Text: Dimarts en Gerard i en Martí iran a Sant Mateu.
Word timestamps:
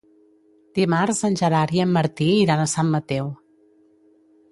Dimarts 0.77 1.19
en 1.29 1.35
Gerard 1.41 1.73
i 1.79 1.83
en 1.83 1.93
Martí 1.97 2.29
iran 2.47 2.63
a 2.63 2.67
Sant 2.73 2.89
Mateu. 2.95 3.29